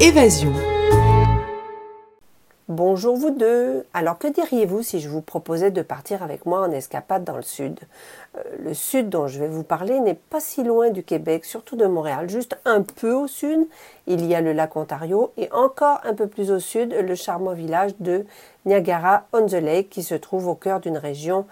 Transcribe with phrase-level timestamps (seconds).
[0.00, 0.50] Évasion.
[2.68, 3.84] Bonjour vous deux.
[3.92, 7.42] Alors que diriez-vous si je vous proposais de partir avec moi en escapade dans le
[7.42, 7.78] sud?
[8.38, 11.76] Euh, Le sud dont je vais vous parler n'est pas si loin du Québec, surtout
[11.76, 13.68] de Montréal, juste un peu au sud.
[14.06, 17.52] Il y a le lac Ontario et encore un peu plus au sud le charmant
[17.52, 18.24] village de
[18.64, 21.44] Niagara-on-the-Lake qui se trouve au cœur d'une région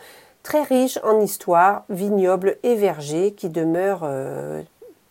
[0.43, 4.63] très riche en histoire, vignobles et vergers qui demeure euh,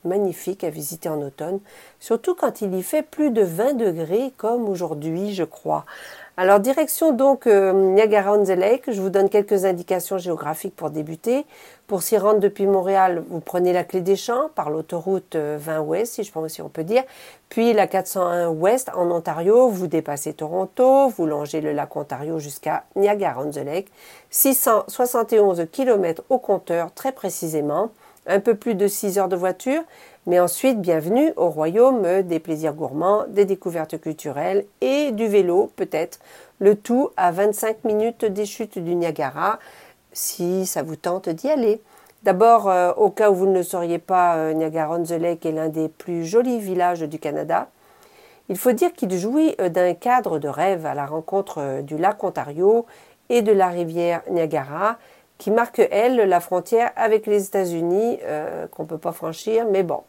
[0.06, 1.60] magnifique à visiter en automne,
[2.00, 5.86] surtout quand il y fait plus de 20 degrés comme aujourd'hui, je crois.
[6.36, 11.46] Alors direction donc euh, Niagara-on-the-Lake, je vous donne quelques indications géographiques pour débuter.
[11.86, 15.80] Pour s'y rendre depuis Montréal, vous prenez la clé des champs par l'autoroute 20 euh,
[15.80, 17.04] ouest, si je pense si on peut dire,
[17.50, 22.86] puis la 401 ouest en Ontario, vous dépassez Toronto, vous longez le lac Ontario jusqu'à
[22.96, 23.92] Niagara-on-the-Lake,
[24.32, 27.92] 671 km au compteur très précisément,
[28.28, 29.82] un peu plus de 6 heures de voiture,
[30.26, 36.20] mais ensuite, bienvenue au royaume des plaisirs gourmands, des découvertes culturelles et du vélo, peut-être.
[36.60, 39.60] Le tout à 25 minutes des chutes du Niagara,
[40.14, 41.82] si ça vous tente d'y aller.
[42.24, 45.90] D'abord, euh, au cas où vous ne le sauriez pas, euh, Niagara-on-the-Lake est l'un des
[45.90, 47.68] plus jolis villages du Canada.
[48.48, 52.24] Il faut dire qu'il jouit euh, d'un cadre de rêve à la rencontre du lac
[52.24, 52.86] Ontario
[53.28, 54.98] et de la rivière Niagara,
[55.38, 59.84] qui marque, elle, la frontière avec les États-Unis, euh, qu'on ne peut pas franchir, mais
[59.84, 60.02] bon.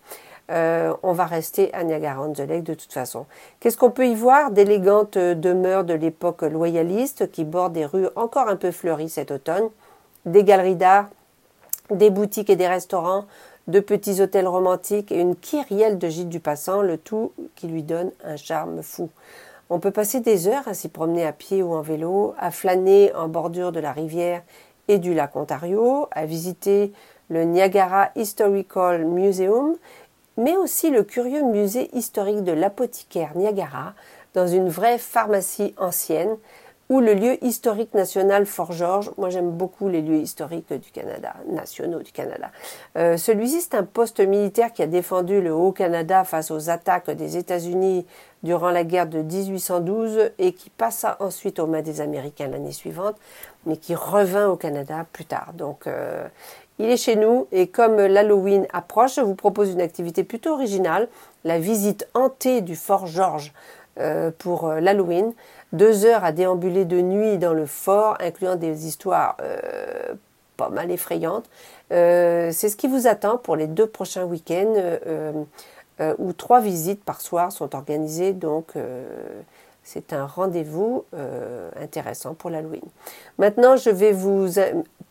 [0.51, 3.25] Euh, on va rester à Niagara-on-the-Lake de toute façon.
[3.61, 8.49] Qu'est-ce qu'on peut y voir D'élégantes demeures de l'époque loyaliste qui bordent des rues encore
[8.49, 9.71] un peu fleuries cet automne,
[10.27, 11.09] des galeries d'art,
[11.91, 13.25] des boutiques et des restaurants,
[13.69, 17.83] de petits hôtels romantiques et une kyrielle de gîtes du passant, le tout qui lui
[17.83, 19.09] donne un charme fou.
[19.71, 23.15] On peut passer des heures à s'y promener à pied ou en vélo, à flâner
[23.15, 24.43] en bordure de la rivière
[24.89, 26.93] et du lac Ontario, à visiter
[27.29, 29.77] le Niagara Historical Museum,
[30.37, 33.95] mais aussi le curieux musée historique de l'apothicaire Niagara,
[34.35, 36.37] dans une vraie pharmacie ancienne,
[36.91, 39.11] ou le lieu historique national Fort George.
[39.17, 42.51] Moi, j'aime beaucoup les lieux historiques du Canada, nationaux du Canada.
[42.97, 47.37] Euh, celui-ci, c'est un poste militaire qui a défendu le Haut-Canada face aux attaques des
[47.37, 48.07] États-Unis
[48.43, 53.17] durant la guerre de 1812 et qui passa ensuite aux mains des Américains l'année suivante,
[53.65, 55.53] mais qui revint au Canada plus tard.
[55.55, 56.29] Donc, euh,
[56.79, 61.09] il est chez nous et comme l'Halloween approche, je vous propose une activité plutôt originale,
[61.45, 63.53] la visite hantée du Fort George
[63.99, 65.33] euh, pour euh, l'Halloween.
[65.73, 69.37] Deux heures à déambuler de nuit dans le fort, incluant des histoires
[70.57, 71.51] pas mal effrayantes.
[71.91, 74.75] C'est ce qui vous attend pour les deux prochains week-ends
[76.01, 78.33] euh, où trois visites par soir sont organisées.
[78.33, 79.05] Donc, euh,
[79.85, 82.83] c'est un rendez-vous euh, intéressant pour l'Halloween.
[83.39, 84.49] Maintenant, je vais vous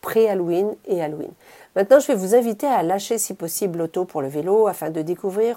[0.02, 1.30] pré-Halloween et Halloween.
[1.74, 5.00] Maintenant, je vais vous inviter à lâcher si possible l'auto pour le vélo afin de
[5.00, 5.56] découvrir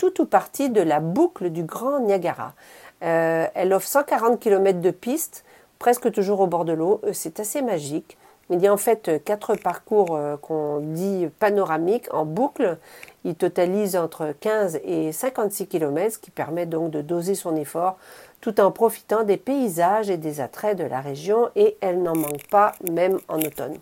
[0.00, 2.54] tout ou partie de la boucle du Grand Niagara.
[3.00, 5.44] elle offre 140 km de piste,
[5.78, 7.02] presque toujours au bord de l'eau.
[7.12, 8.16] C'est assez magique.
[8.48, 12.78] Il y a en fait quatre parcours qu'on dit panoramiques en boucle
[13.24, 17.98] il totalise entre 15 et 56 km, ce qui permet donc de doser son effort
[18.40, 22.48] tout en profitant des paysages et des attraits de la région et elle n'en manque
[22.48, 23.76] pas même en automne.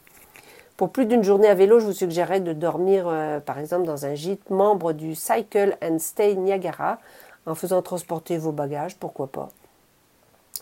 [0.79, 4.07] Pour plus d'une journée à vélo, je vous suggérerais de dormir euh, par exemple dans
[4.07, 6.99] un gîte membre du Cycle and Stay Niagara
[7.47, 9.49] en faisant transporter vos bagages, pourquoi pas.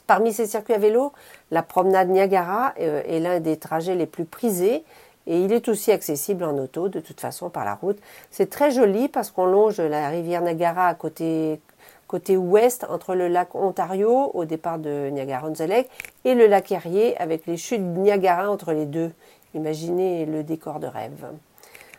[0.06, 1.12] Parmi ces circuits à vélo,
[1.50, 4.84] la promenade Niagara euh, est l'un des trajets les plus prisés
[5.26, 7.98] et il est aussi accessible en auto, de toute façon, par la route.
[8.30, 11.60] C'est très joli parce qu'on longe la rivière Niagara à côté,
[12.06, 15.90] côté ouest, entre le lac Ontario, au départ de Niagara-on-the-Lake,
[16.24, 19.12] et le lac Erie, avec les chutes Niagara entre les deux.
[19.56, 21.24] Imaginez le décor de rêve.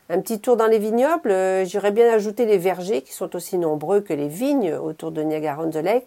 [0.09, 3.57] Un petit tour dans les vignobles, euh, j'aurais bien ajouté les vergers qui sont aussi
[3.57, 6.05] nombreux que les vignes autour de Niagara-on-the-Lake.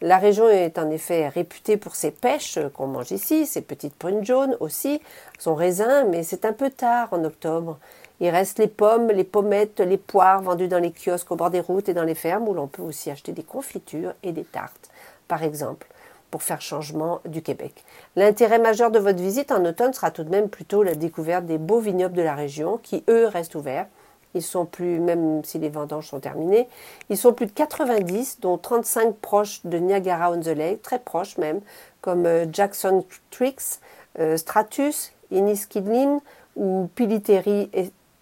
[0.00, 4.24] La région est en effet réputée pour ses pêches qu'on mange ici, ses petites prunes
[4.24, 5.00] jaunes aussi,
[5.40, 7.78] son raisin, mais c'est un peu tard en octobre.
[8.20, 11.60] Il reste les pommes, les pommettes, les poires vendues dans les kiosques au bord des
[11.60, 14.90] routes et dans les fermes où l'on peut aussi acheter des confitures et des tartes,
[15.26, 15.88] par exemple,
[16.32, 17.84] pour faire changement du Québec.
[18.16, 21.58] L'intérêt majeur de votre visite en automne sera tout de même plutôt la découverte des
[21.58, 23.86] beaux vignobles de la région qui, eux, restent ouverts
[24.34, 26.68] ils sont plus, même si les vendanges sont terminées,
[27.10, 31.60] ils sont plus de 90, dont 35 proches de Niagara-on-the-Lake, très proches même,
[32.00, 33.80] comme euh, Jackson Tricks,
[34.18, 36.20] euh, Stratus, Inniskidlin
[36.56, 37.70] ou Piliteri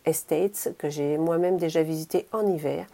[0.04, 2.86] Estates, que j'ai moi-même déjà visité en hiver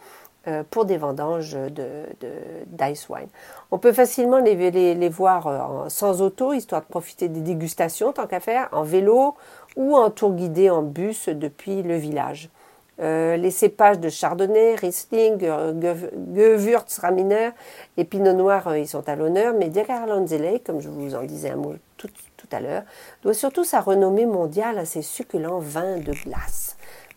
[0.69, 3.27] pour des vendanges d'ice de, wine.
[3.71, 8.27] On peut facilement les, les, les voir sans auto, histoire de profiter des dégustations, tant
[8.27, 9.35] qu'à faire, en vélo
[9.75, 12.49] ou en tour guidé en bus depuis le village.
[12.99, 15.39] les cépages de Chardonnay, Riesling,
[16.35, 17.51] Gewürztraminer
[17.97, 21.57] et Pinot Noir, ils sont à l'honneur, mais Diacarlanzele, comme je vous en disais un
[21.57, 22.83] mot tout, tout à l'heure,
[23.21, 26.66] doit surtout sa renommée mondiale à ses succulents vins de glace.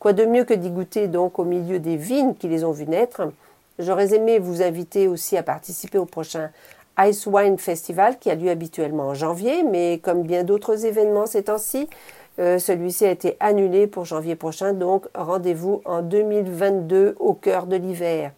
[0.00, 2.86] Quoi de mieux que d'y goûter donc au milieu des vignes qui les ont vus
[2.86, 3.20] naître?
[3.78, 6.50] J'aurais aimé vous inviter aussi à participer au prochain
[7.00, 11.44] Ice Wine Festival qui a lieu habituellement en janvier, mais comme bien d'autres événements ces
[11.44, 11.86] temps-ci,
[12.38, 17.76] euh, celui-ci a été annulé pour janvier prochain, donc rendez-vous en 2022 au cœur de
[17.76, 18.32] l'hiver.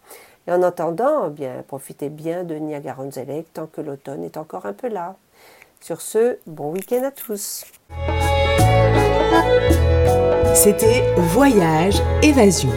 [0.47, 3.09] Et en attendant, eh bien, profitez bien de niagara on
[3.53, 5.15] tant que l'automne est encore un peu là.
[5.79, 7.63] Sur ce, bon week-end à tous.
[10.53, 12.69] C'était Voyage Évasion